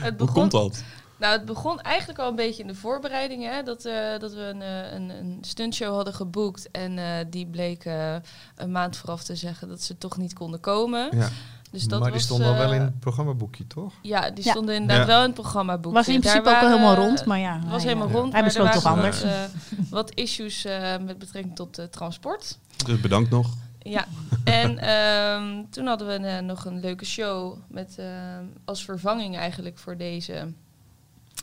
[0.02, 0.82] hoe begon, komt dat?
[1.16, 3.54] Nou, het begon eigenlijk al een beetje in de voorbereidingen.
[3.54, 6.70] Hè, dat, eh, dat we een, eh, een, een stuntshow hadden geboekt.
[6.70, 8.14] En eh, die bleek eh,
[8.56, 11.08] een maand vooraf te zeggen dat ze toch niet konden komen.
[11.16, 11.28] Ja.
[11.70, 13.92] Dus dat maar die was, stond al wel in het programmaboekje, toch?
[14.02, 14.50] Ja, die Ja.
[14.50, 15.12] stonden inderdaad Ja.
[15.12, 15.92] wel in het programmaboek.
[15.92, 17.58] Was in principe ook al helemaal rond, maar ja.
[17.60, 18.32] Het was helemaal rond.
[18.32, 19.22] Hij maar besloot er toch waren anders.
[19.22, 22.58] Wat, eh, wat issues eh, met betrekking tot transport.
[22.86, 23.48] Dus bedankt nog.
[23.84, 24.06] Ja,
[24.44, 29.78] en ehm, toen hadden we eh, nog een leuke show met, ehm, als vervanging eigenlijk
[29.78, 30.52] voor deze.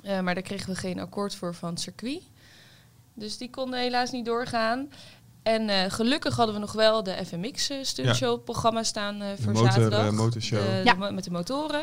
[0.03, 2.21] Eh, maar daar kregen we geen akkoord voor van het circuit.
[3.13, 4.91] Dus die konden helaas niet doorgaan.
[5.43, 9.71] En eh, gelukkig hadden we nog wel de FMX stuntshow programma staan eh, voor motor,
[9.71, 10.11] zaterdag.
[10.11, 10.59] motorshow.
[10.61, 10.93] De- Ja.
[10.93, 11.81] de mo- met de motoren.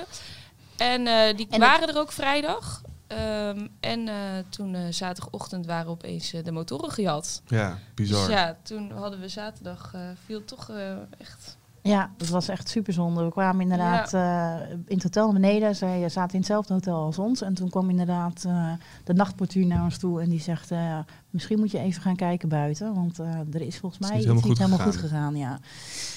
[0.76, 2.82] En eh, die En waren er ook vrijdag.
[3.06, 7.42] Ehm, en eh, toen eh, zaterdagochtend waren opeens eh, de motoren gejat.
[7.46, 8.26] Ja, bizar.
[8.26, 10.70] Dus ja, toen hadden we zaterdag, viel toch
[11.18, 11.56] echt...
[11.86, 13.24] Ja, dat was echt super zonde.
[13.24, 14.54] We kwamen inderdaad eh,
[14.86, 15.76] in het hotel naar beneden.
[15.76, 17.42] Zij zaten in hetzelfde hotel als ons.
[17.42, 18.72] En toen kwam inderdaad eh,
[19.04, 20.20] de nachtportuur naar ons toe.
[20.22, 20.98] En die zegt, eh,
[21.30, 22.94] misschien moet je even gaan kijken buiten.
[22.94, 24.92] Want eh, er is volgens Is mij niet iets helemaal niet goed helemaal gegaan.
[24.92, 25.36] goed gegaan.
[25.36, 25.58] Ja.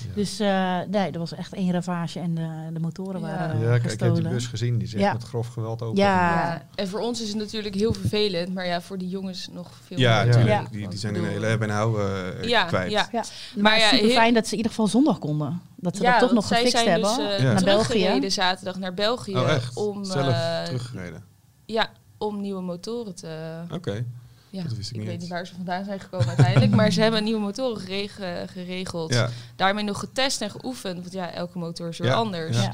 [0.08, 0.14] Ja.
[0.16, 3.28] Dus eh, nee, er was echt één ravage en de, de motoren Ja.
[3.28, 5.14] waren Ja, kijk, ik heb die bus gezien, die zegt Ja.
[5.14, 5.98] met grof geweld open.
[5.98, 6.30] Ja.
[6.32, 6.62] Ja.
[6.76, 8.54] En voor ons is het natuurlijk heel vervelend.
[8.54, 10.26] Maar ja, voor die jongens nog veel Ja, meer.
[10.26, 10.62] natuurlijk.
[10.62, 10.68] Ja.
[10.72, 12.92] Die, die zijn in hele hebben en houden eh, Ja, kwijt.
[12.92, 13.08] ja.
[13.12, 15.59] Ja, Maar maar ja, super heel- fijn dat ze in ieder geval zondag konden.
[15.76, 17.16] Dat ze Ja, dat toch nog zij gefixt zijn hebben.
[17.18, 17.54] dus eh, Ja.
[17.54, 17.88] Naar België.
[17.88, 19.36] teruggereden zaterdag naar België.
[19.38, 19.76] Oh, echt?
[19.76, 21.24] Om, Zelf eh, teruggereden.
[21.66, 23.62] Ja, om nieuwe motoren te...
[23.72, 24.06] Oké.
[24.52, 25.22] Ja, dat wist ik ik niet weet eens.
[25.24, 26.72] niet waar ze vandaan zijn gekomen uiteindelijk.
[26.76, 29.14] maar ze hebben nieuwe motoren gereg- geregeld.
[29.14, 29.30] Ja.
[29.56, 31.00] Daarmee nog getest en geoefend.
[31.00, 32.62] Want ja, elke motor is weer Ja, anders.
[32.62, 32.74] ja.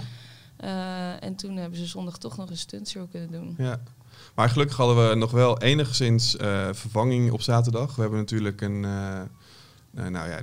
[0.58, 3.56] Eh, en toen hebben ze zondag toch nog een stuntshow kunnen doen.
[3.58, 3.80] Ja.
[4.36, 7.96] Maar gelukkig hadden we nog wel enigszins eh, vervanging op zaterdag.
[7.96, 8.80] We hebben natuurlijk een,
[9.92, 10.40] nou ja,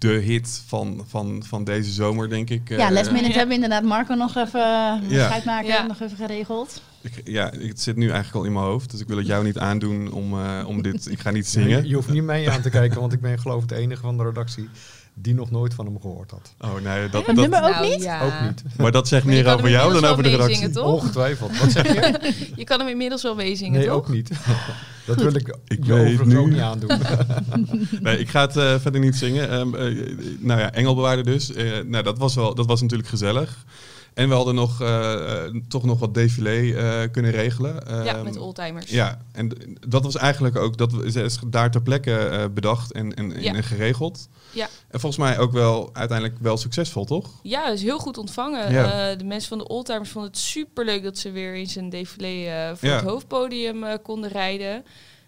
[0.00, 2.68] de hit van, van, van deze zomer, denk ik.
[2.68, 3.36] Ja, Eh, last minute Ja.
[3.38, 5.00] hebben we inderdaad Marco nog even, Ja.
[5.08, 5.26] ja.
[5.26, 5.86] scheidmaker Ja.
[5.86, 6.82] nog even geregeld.
[7.02, 8.90] ik, ja, het zit nu eigenlijk al in mijn hoofd.
[8.90, 11.10] Dus ik wil het jou niet aandoen om, eh, om dit...
[11.10, 11.88] Ik ga niet zingen.
[11.88, 14.16] Je hoeft niet mij aan te kijken, want ik ben geloof ik de enige van
[14.16, 14.68] de redactie
[15.22, 16.54] die nog nooit van hem gehoord had.
[16.60, 18.02] Oh nee, dat, dat, nummer ook Nou, niet?
[18.02, 18.22] ja.
[18.24, 18.62] Ook niet.
[18.78, 20.48] maar dat zegt Maar meer over jou dan over de redactie.
[20.56, 20.92] meezingen, toch?
[20.94, 21.58] Ongetwijfeld.
[21.58, 22.32] Wat zeg je?
[22.56, 23.96] Je kan hem inmiddels wel meezingen, Nee, toch?
[23.96, 24.30] ook niet.
[25.06, 26.52] Dat wil ik, Ik je weet overigens ook nu.
[26.52, 26.90] niet aandoen.
[28.00, 29.50] Nee, ik ga het eh, verder niet zingen.
[29.50, 31.52] Ehm, eh, nou ja, Engelbewaarder dus.
[31.52, 33.64] Eh, nou, dat was, wel, dat was natuurlijk gezellig.
[34.14, 37.74] En we hadden nog, eh, eh, toch nog wat défilé eh, kunnen regelen.
[37.88, 38.90] Ja, Ehm, met oldtimers.
[38.90, 43.42] Ja, en dat was eigenlijk ook, dat is daar ter plekke bedacht en, en, en,
[43.42, 43.54] Ja.
[43.54, 44.28] en geregeld.
[44.52, 44.68] Ja.
[44.88, 47.30] En volgens mij ook wel uiteindelijk wel succesvol, toch?
[47.42, 48.72] Ja, is heel goed ontvangen.
[48.72, 49.14] Ja.
[49.14, 52.88] De mensen van de Oldtimers vonden het superleuk dat ze weer in zijn défilé voor
[52.88, 52.94] Ja.
[52.96, 54.84] het hoofdpodium konden rijden.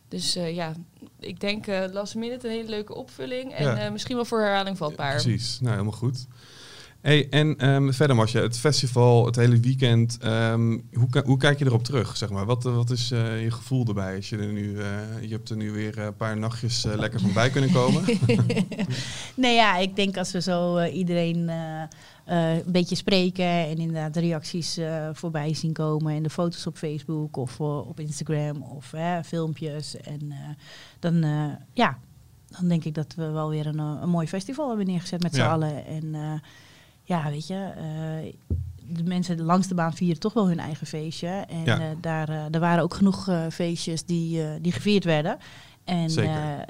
[0.08, 0.72] Dus ja,
[1.20, 3.52] ik denk last minute een hele leuke opvulling.
[3.54, 3.90] En Ja.
[3.90, 5.10] misschien wel voor herhaling vatbaar.
[5.22, 6.26] Precies, nou helemaal goed.
[7.02, 11.64] Hey, en ehm, verder Marcia, het festival, het hele weekend, ehm, hoe, hoe kijk je
[11.64, 12.16] erop terug?
[12.16, 12.46] Zeg maar?
[12.46, 14.16] wat, eh, wat is eh, je gevoel erbij?
[14.16, 14.86] Als je, er nu, eh,
[15.20, 18.04] je hebt er nu weer een paar nachtjes lekker van bij kunnen komen.
[19.34, 21.48] Nee, ja, ik denk als we zo iedereen
[22.24, 24.78] een beetje spreken en inderdaad de reacties
[25.12, 29.96] voorbij zien komen en de foto's op Facebook of op Instagram of filmpjes.
[29.96, 30.32] En
[30.98, 31.24] dan,
[31.72, 31.98] ja,
[32.58, 35.40] dan denk ik dat we wel weer een, een mooi festival hebben neergezet met z'n
[35.40, 35.50] Ja.
[35.52, 35.86] allen.
[35.86, 36.14] En
[37.02, 38.32] ja, weet je, eh,
[38.96, 41.26] de mensen langs de baan vieren toch wel hun eigen feestje.
[41.28, 41.80] En Ja.
[41.80, 45.38] eh, daar, eh, er waren ook genoeg feestjes die, die gevierd werden.
[45.84, 46.08] En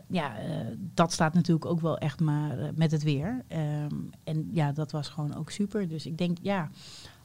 [0.08, 0.32] ja,
[0.94, 3.44] dat staat natuurlijk ook wel echt maar met het weer.
[3.48, 5.88] Ehm, en ja, dat was gewoon ook super.
[5.88, 6.70] Dus ik denk, ja,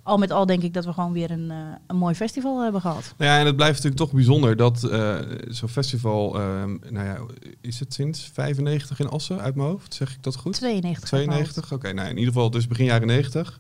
[0.08, 2.82] al met al denk ik dat we gewoon weer een, eh, een mooi festival hebben
[2.82, 3.14] gehad.
[3.18, 5.18] Nou ja, en het blijft natuurlijk toch bijzonder dat eh,
[5.48, 7.18] zo'n festival, ehm, nou ja,
[7.62, 9.94] is het sinds 95 in Assen uit mijn hoofd?
[9.94, 10.54] Zeg ik dat goed?
[10.54, 11.14] 92.
[11.14, 11.54] uit mijn hoofd.
[11.54, 11.74] 92?
[11.74, 13.60] Oké, nou in ieder geval dus begin jaren 90.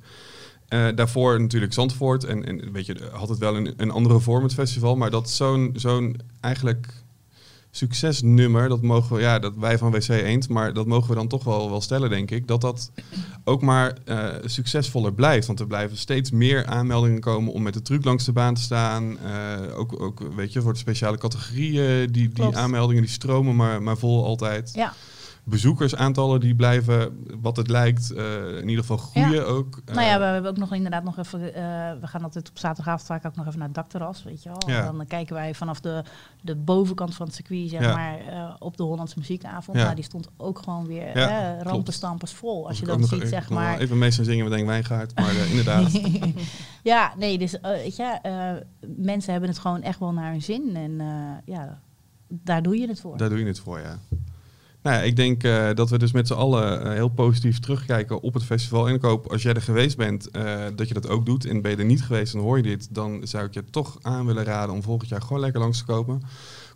[0.67, 2.23] Eh, daarvoor natuurlijk Zandvoort.
[2.23, 4.95] En, en weet je, had het wel een, een andere vorm, het festival.
[4.95, 6.93] Maar dat zo'n zo'n eigenlijk
[7.71, 11.27] succesnummer, dat mogen we, ja, dat wij van WC Eend, maar dat mogen we dan
[11.27, 12.47] toch wel, wel stellen, denk ik.
[12.47, 12.91] Dat dat
[13.43, 15.47] ook maar eh, succesvoller blijft.
[15.47, 18.61] Want er blijven steeds meer aanmeldingen komen om met de truc langs de baan te
[18.61, 19.19] staan.
[19.19, 22.55] Eh, ook, ook, weet je, voor de speciale categorieën, die, die Klopt.
[22.55, 24.93] aanmeldingen die stromen maar, maar vol altijd Ja,
[25.49, 29.41] bezoekersaantallen die blijven, wat het lijkt, eh, in ieder geval groeien Ja.
[29.41, 29.79] ook.
[29.85, 31.53] nou ja, Eh, we hebben ook nog inderdaad nog even.
[31.53, 31.61] eh,
[32.01, 34.61] we gaan altijd op zaterdagavond vaak ook nog even naar het dakterras, weet je wel.
[34.75, 34.87] Ja.
[34.87, 36.03] En dan kijken wij vanaf de,
[36.41, 37.93] de bovenkant van het circuit, zeg Ja.
[37.95, 38.19] maar,
[38.59, 39.77] op de Hollandse muziekavond.
[39.77, 39.83] Ja.
[39.83, 41.67] Nou, die stond ook gewoon weer Ja, klopt.
[41.69, 42.67] rampenstampers vol.
[42.67, 43.77] Als je dat nog- ziet, ik zeg maar.
[43.79, 46.01] Even mee zijn zingen met Henk Wijngaard, maar inderdaad.
[46.83, 48.19] ja, nee, dus weet je,
[48.97, 50.75] mensen hebben het gewoon echt wel naar hun zin.
[50.75, 51.01] En
[51.45, 51.79] ja,
[52.27, 53.17] daar doe je het voor.
[53.17, 53.97] Daar doe je het voor, ja.
[54.81, 58.33] Nou ik denk eh, dat we dus met z'n allen eh, heel positief terugkijken op
[58.33, 58.87] het festival.
[58.87, 61.45] En ik hoop, als jij er geweest bent, eh, dat je dat ook doet.
[61.45, 63.97] En ben je er niet geweest en hoor je dit, dan zou ik je toch
[64.01, 66.21] aan willen raden om volgend jaar gewoon lekker langs te kopen.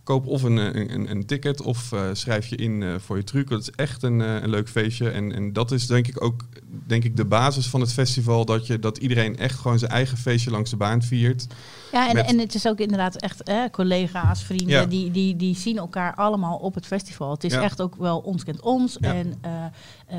[0.03, 3.49] Koop of een, een, een, ticket of schrijf je in voor je truc.
[3.49, 5.09] Dat is echt een, een leuk feestje.
[5.09, 6.43] En, en dat is denk ik ook
[6.87, 8.45] denk ik, de basis van het festival.
[8.45, 11.47] Dat, je, dat iedereen echt gewoon zijn eigen feestje langs de baan viert.
[11.91, 14.85] Ja, en, Met- en het is ook inderdaad echt eh, collega's, vrienden, Ja.
[14.85, 17.31] die, die, die zien elkaar allemaal op het festival.
[17.31, 17.61] Het is Ja.
[17.61, 18.97] echt ook wel ons kent ons.
[18.99, 19.13] Ja.
[19.13, 19.65] En eh,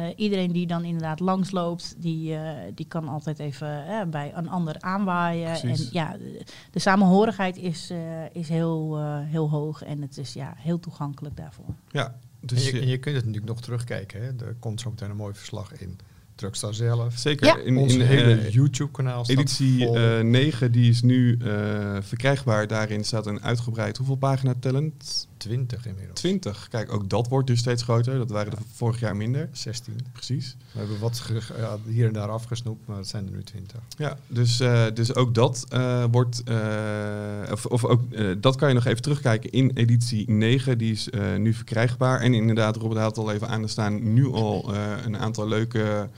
[0.07, 2.41] eh, iedereen die dan inderdaad langsloopt, die, eh,
[2.75, 5.61] die kan altijd even bij een ander aanwaaien.
[5.61, 5.85] Precies.
[5.87, 7.99] En ja, de, de samenhorigheid is, eh,
[8.33, 11.65] is heel, eh, heel hoog en het is ja, heel toegankelijk daarvoor.
[11.91, 14.21] Ja, En dus je, je- en je kunt het natuurlijk nog terugkijken.
[14.23, 14.47] Hè.
[14.47, 15.99] Er komt zo meteen een mooi verslag in
[16.43, 17.15] Truckstar zelf.
[17.19, 17.47] Zeker.
[17.47, 17.57] Ja.
[17.57, 19.97] In, Ons in hele eh, YouTube-kanaal staat editie vol.
[19.97, 22.67] eh 9, die is nu eh, verkrijgbaar.
[22.67, 25.29] Daarin staat een uitgebreid, hoeveel pagina talent?
[25.43, 26.21] 20 inmiddels.
[26.21, 26.69] 20.
[26.69, 28.19] Kijk, ook dat wordt dus steeds groter.
[28.19, 29.49] Dat waren er vorig jaar minder.
[29.53, 29.95] 16.
[30.13, 30.57] Precies.
[30.73, 33.81] We hebben wat ge- ja, hier en daar afgesnoept, maar het zijn er nu 20.
[33.99, 36.43] Ja, dus, eh, dus ook dat eh, wordt.
[36.45, 40.79] eh, of, of ook eh, dat kan je nog even terugkijken in editie 9.
[40.79, 42.21] Die is eh, nu verkrijgbaar.
[42.21, 43.63] En inderdaad, Robert had al even aan.
[43.63, 46.09] Er staan nu al eh, een aantal leuke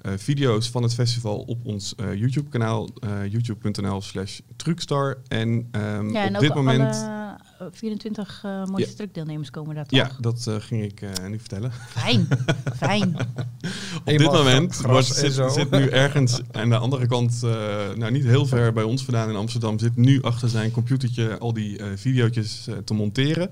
[0.00, 2.88] eh, video's van het festival op ons eh, YouTube-kanaal.
[3.00, 5.16] eh, youtube.nl slash truckstar.
[5.28, 6.94] En, ehm, Ja, en op dit moment.
[7.60, 8.96] Alle eh, 24 eh mooiste Ja.
[8.96, 9.98] truckdeelnemers komen daar toch?
[9.98, 11.72] Ja, dat eh, ging ik eh, nu vertellen.
[11.72, 12.28] Fijn,
[12.86, 13.16] fijn.
[14.04, 17.50] Op dit moment zit, zit nu ergens aan de andere kant, eh,
[17.96, 21.52] nou niet heel ver bij ons vandaan in Amsterdam, zit nu achter zijn computertje al
[21.52, 23.50] die eh video's te monteren.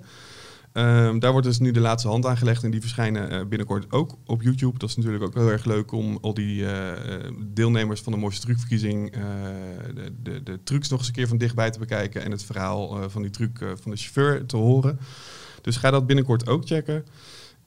[0.72, 3.92] Ehm, daar wordt dus nu de laatste hand aan gelegd en die verschijnen eh, binnenkort
[3.92, 4.78] ook op YouTube.
[4.78, 8.18] Dat is natuurlijk ook heel erg leuk om al die eh, eh, deelnemers van de
[8.18, 9.12] mooiste trucverkiezing
[9.94, 13.10] de, de, de trucs nog eens een keer van dichtbij te bekijken en het verhaal
[13.10, 14.98] van die truc van de chauffeur te horen.
[15.62, 17.04] Dus ga dat binnenkort ook checken.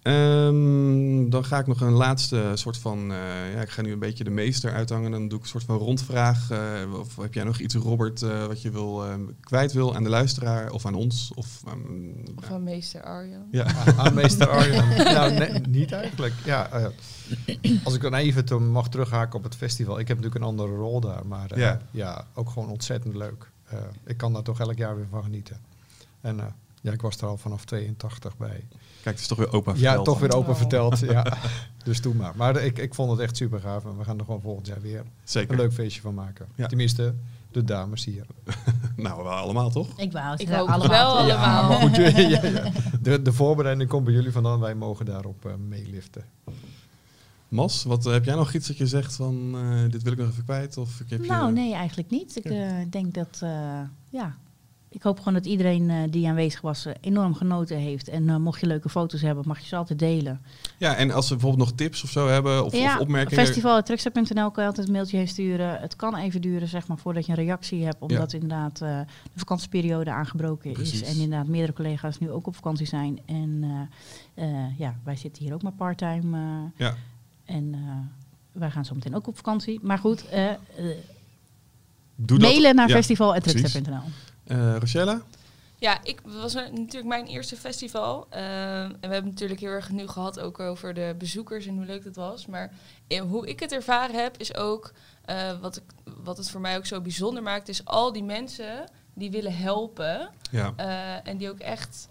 [0.01, 3.11] Ehm, dan ga ik nog een laatste soort van.
[3.11, 5.11] eh, ja, ik ga nu een beetje de meester uithangen.
[5.11, 6.49] Dan doe ik een soort van rondvraag.
[6.51, 6.59] eh,
[6.99, 10.09] of heb jij nog iets, Robert, eh, wat je wil, eh, kwijt wil aan de
[10.09, 11.31] luisteraar of aan ons?
[11.35, 12.53] Of, aan- Of ja.
[12.53, 13.47] aan meester Arjan.
[13.51, 13.65] ja.
[13.75, 14.87] Aan aan meester Arjan.
[15.13, 16.33] nou, nee, niet eigenlijk.
[16.45, 16.69] Ja,
[17.83, 19.99] als ik dan even te- mag terughaken op het festival.
[19.99, 21.81] Ik heb natuurlijk een andere rol daar, maar eh, Ja.
[21.91, 22.25] ja.
[22.33, 23.49] ook gewoon ontzettend leuk.
[23.67, 25.57] Eh, ik kan daar toch elk jaar weer van genieten.
[26.21, 26.45] En eh,
[26.81, 28.49] ja, ik was er al vanaf 82 bij.
[28.69, 30.05] Kijk, het is toch weer opa Ja, verteld.
[30.05, 30.57] toch weer open Oh.
[30.57, 30.99] verteld.
[30.99, 31.25] Ja.
[31.83, 32.33] Dus doe maar.
[32.35, 33.85] Maar ik, ik vond het echt super gaaf.
[33.85, 35.51] En we gaan er gewoon volgend jaar weer Zeker.
[35.51, 36.47] een leuk feestje van maken.
[36.55, 36.67] Ja.
[36.67, 37.13] Tenminste,
[37.51, 38.25] de dames hier.
[38.95, 39.87] Nou, wel allemaal toch?
[39.99, 40.87] Ik wou het Ik hoop allemaal.
[40.89, 41.27] wel?
[41.27, 41.69] Ja, allemaal.
[41.69, 42.71] maar goed, ja, ja.
[43.01, 44.59] De, de voorbereiding komt bij jullie vandaan.
[44.59, 46.23] Wij mogen daarop eh, meeliften.
[47.47, 50.29] Mas, wat heb jij nog iets dat je zegt van eh, dit wil ik nog
[50.29, 50.77] even kwijt?
[50.77, 51.53] Of ik heb Nou, je...
[51.53, 52.35] nee, eigenlijk niet.
[52.35, 54.35] Ik eh, denk dat, eh, ja,
[54.93, 58.07] ik hoop gewoon dat iedereen eh, die aanwezig was eh, enorm genoten heeft.
[58.07, 60.41] En eh, mocht je leuke foto's hebben, mag je ze altijd delen.
[60.77, 63.45] Ja, en als ze bijvoorbeeld nog tips of zo hebben of, ja, of opmerkingen.
[63.45, 65.79] festival.truckster.nl kan je altijd een mailtje heen sturen.
[65.79, 67.95] Het kan even duren, zeg maar, voordat je een reactie hebt.
[67.99, 71.01] Omdat inderdaad de vakantieperiode aangebroken Precies.
[71.01, 71.07] is.
[71.07, 73.19] En inderdaad meerdere collega's nu ook op vakantie zijn.
[73.25, 73.65] En
[74.77, 76.37] ja, wij zitten hier ook maar parttime.
[76.75, 76.95] Ja.
[77.45, 77.75] En
[78.51, 79.79] wij gaan zo meteen ook op vakantie.
[79.81, 80.25] Maar goed,
[82.15, 82.49] Doe dat.
[82.49, 83.01] mailen naar Ja.
[84.51, 85.21] Eh, Rochella?
[85.75, 88.27] Ja, ik was natuurlijk mijn eerste festival.
[88.29, 91.85] eh, en we hebben natuurlijk heel erg nu gehad ook over de bezoekers en hoe
[91.85, 92.45] leuk dat was.
[92.45, 92.71] Maar
[93.07, 94.91] eh, hoe ik het ervaren heb, is ook
[95.25, 95.83] eh, wat, ik,
[96.23, 98.83] wat het voor mij ook zo bijzonder maakt, is al die mensen
[99.13, 100.29] die willen helpen.
[100.51, 100.73] Ja.
[100.75, 102.07] eh, en die ook echt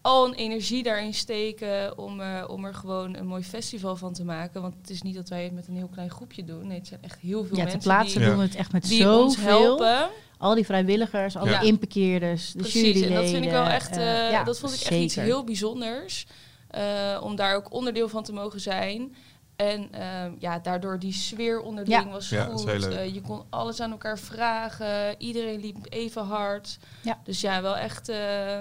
[0.00, 4.24] al een energie daarin steken om, eh, om er gewoon een mooi festival van te
[4.24, 4.62] maken.
[4.62, 6.66] Want het is niet dat wij het met een heel klein groepje doen.
[6.66, 8.26] Nee, het zijn echt heel veel Ja, mensen plaatse die, Ja.
[8.28, 10.08] doen we het echt met die ons helpen.
[10.38, 11.58] Al die vrijwilligers, al Ja.
[11.58, 13.08] die inparkeerders, de Precies, juryleden.
[13.16, 15.44] en dat vind ik wel echt, eh, eh, ja, dat vond ik echt iets heel
[15.44, 16.26] bijzonders.
[16.70, 19.14] eh, om daar ook onderdeel van te mogen zijn.
[19.56, 22.10] En ehm, ja, daardoor die sfeer onderling Ja.
[22.10, 22.50] was Ja, goed.
[22.66, 22.98] dat is heel leuk.
[22.98, 25.14] Eh, je kon alles aan elkaar vragen.
[25.18, 26.78] Iedereen liep even hard.
[27.02, 27.20] Ja.
[27.24, 28.58] Dus ja, wel echt eh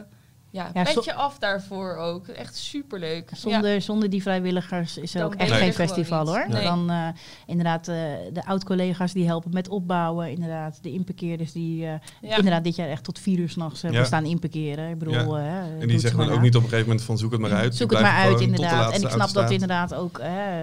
[0.56, 2.28] ja, Ja, zo- petje af daarvoor ook.
[2.28, 3.30] Echt superleuk.
[3.30, 3.38] Ja.
[3.38, 6.46] Zonder, zonder die vrijwilligers is er Dan ook echt geen festival hoor.
[6.50, 6.64] Nee.
[6.64, 7.08] Dan eh,
[7.46, 7.96] inderdaad eh,
[8.34, 10.30] de oud-collega's die helpen met opbouwen.
[10.32, 12.36] Inderdaad, de inparkeerders die eh, Ja.
[12.38, 14.06] inderdaad dit jaar echt tot vier uur s'nachts hebben Ja.
[14.06, 14.90] staan inparkeren.
[14.90, 15.64] Ik bedoel, Ja.
[15.80, 17.76] En die zeggen dan ook niet op een gegeven moment van zoek het maar uit.
[17.76, 18.94] Zoek het maar uit, inderdaad.
[18.94, 20.22] En ik snap dat inderdaad ook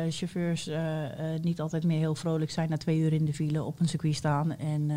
[0.08, 1.10] chauffeurs eh, eh,
[1.42, 4.14] niet altijd meer heel vrolijk zijn na twee uur in de file op een circuit
[4.14, 4.56] staan.
[4.58, 4.90] En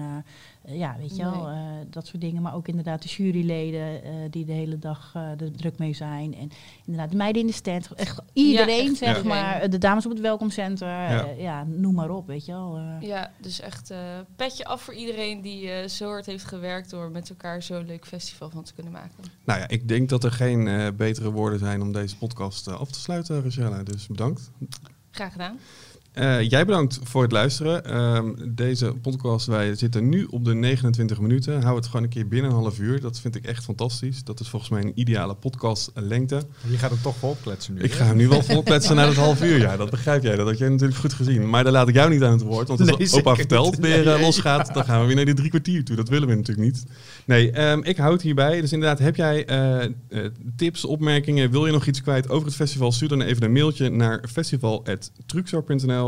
[0.68, 1.56] ja, weet je wel, Nee.
[1.56, 2.42] eh, dat soort dingen.
[2.42, 6.36] Maar ook inderdaad de juryleden eh, die de hele dag eh, er druk mee zijn.
[6.36, 6.50] En
[6.86, 7.94] inderdaad de meiden in de stand.
[7.94, 9.70] Echt iedereen, echt zeg maar.
[9.70, 10.88] De dames op het welkomcenter.
[10.88, 11.10] Ja.
[11.12, 11.26] Ja.
[11.38, 12.78] ja, noem maar op, weet je wel.
[12.78, 13.08] eh.
[13.08, 13.98] Ja, dus echt eh
[14.36, 18.06] petje af voor iedereen die eh, zo hard heeft gewerkt door met elkaar zo'n leuk
[18.08, 19.24] festival van te kunnen maken.
[19.46, 22.80] Nou ja, ik denk dat er geen eh, betere woorden zijn om deze podcast eh,
[22.80, 23.84] af te sluiten, Rochella.
[23.84, 24.52] Dus bedankt.
[25.12, 25.60] Graag gedaan.
[26.16, 27.86] Eh, jij bedankt voor het luisteren.
[27.86, 31.62] Ehm, deze podcast, wij zitten nu op de 29 minuten.
[31.62, 33.02] Hou het gewoon een keer binnen een half uur.
[33.02, 34.24] Dat vind ik echt fantastisch.
[34.24, 36.42] Dat is volgens mij een ideale podcastlengte.
[36.70, 37.82] Je gaat hem toch volkletsen nu.
[37.82, 37.98] Ik hè?
[37.98, 39.60] ga hem nu wel volkletsen naar het half uur.
[39.60, 40.36] Ja, dat begrijp jij.
[40.36, 41.50] Dat had jij natuurlijk goed gezien.
[41.50, 42.68] Maar daar laat ik jou niet aan het woord.
[42.68, 45.50] Want als Nee, opa vertelt weer eh, losgaat, dan gaan we weer naar die drie
[45.50, 45.96] kwartier toe.
[45.96, 46.84] Dat willen we natuurlijk niet.
[47.26, 48.62] Nee, ehm, ik houd hierbij.
[48.62, 49.90] Dus inderdaad, heb jij eh,
[50.56, 51.52] tips, opmerkingen?
[51.52, 52.92] Wil je nog iets kwijt over het festival?
[52.92, 56.05] Stuur dan even een mailtje naar festival.truxor.nl.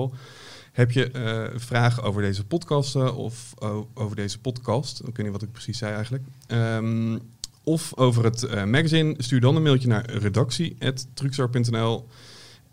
[0.71, 4.99] Heb je eh, vragen over deze podcasten of o- over deze podcast?
[4.99, 6.23] Ik weet niet wat ik precies zei eigenlijk.
[6.47, 7.17] Ehm,
[7.63, 12.07] of over het eh, magazine, stuur dan een mailtje naar redactie.truxor.nl.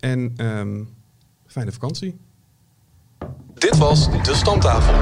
[0.01, 0.83] En ehm,
[1.47, 2.17] fijne vakantie.
[3.55, 4.95] Dit was De Stamtafel.